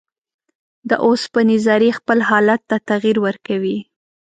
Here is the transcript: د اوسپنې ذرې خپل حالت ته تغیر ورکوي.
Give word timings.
د 0.89 0.91
اوسپنې 1.05 1.57
ذرې 1.65 1.89
خپل 1.99 2.19
حالت 2.29 2.61
ته 2.69 2.77
تغیر 2.89 3.17
ورکوي. 3.25 3.77